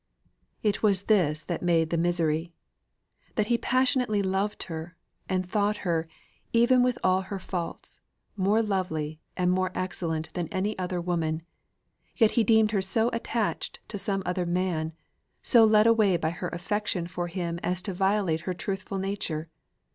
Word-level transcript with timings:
It 0.63 0.81
was 0.81 1.03
this 1.03 1.43
that 1.43 1.61
made 1.61 1.91
the 1.91 1.95
misery 1.97 2.51
that 3.35 3.45
he 3.53 3.57
passionately 3.59 4.23
loved 4.23 4.63
her, 4.63 4.97
and 5.29 5.45
thought 5.47 5.77
her, 5.85 6.07
even 6.53 6.81
with 6.81 6.97
all 7.03 7.21
her 7.21 7.37
faults, 7.37 7.99
more 8.35 8.63
lovely 8.63 9.19
and 9.37 9.51
more 9.51 9.71
excellent 9.75 10.33
than 10.33 10.47
any 10.47 10.75
other 10.79 10.99
woman; 10.99 11.43
yet 12.17 12.31
he 12.31 12.43
deemed 12.43 12.71
her 12.71 12.81
so 12.81 13.09
attached 13.13 13.79
to 13.89 13.99
some 13.99 14.23
other 14.25 14.47
man, 14.47 14.93
so 15.43 15.63
led 15.65 15.85
away 15.85 16.17
by 16.17 16.31
her 16.31 16.47
affection 16.49 17.05
for 17.05 17.27
him, 17.27 17.59
as 17.61 17.79
to 17.83 17.93
violate 17.93 18.41
her 18.41 18.55
truthful 18.55 18.97
nature. 18.97 19.49